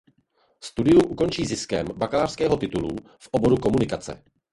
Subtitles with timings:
[0.63, 4.23] Studium ukončí ziskem bakalářského titulu v oboru Komunikace.